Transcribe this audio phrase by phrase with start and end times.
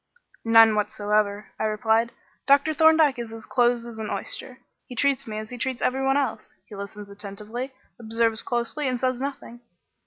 [0.45, 2.11] "None whatever," I replied.
[2.47, 2.73] "Dr.
[2.73, 4.57] Thorndyke is as close as an oyster.
[4.87, 8.99] He treats me as he treats every one else he listens attentively, observes closely, and
[8.99, 9.59] says nothing."